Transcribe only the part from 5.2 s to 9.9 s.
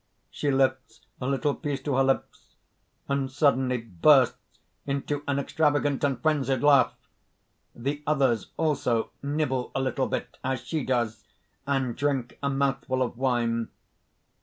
an extravagant and frenzied laugh. _The others also nibble a